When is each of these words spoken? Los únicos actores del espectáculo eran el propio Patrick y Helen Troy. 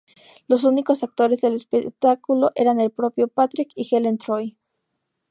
Los 0.47 0.63
únicos 0.63 1.03
actores 1.03 1.41
del 1.41 1.53
espectáculo 1.53 2.49
eran 2.55 2.79
el 2.79 2.89
propio 2.89 3.27
Patrick 3.27 3.69
y 3.75 3.87
Helen 3.95 4.17
Troy. 4.17 4.57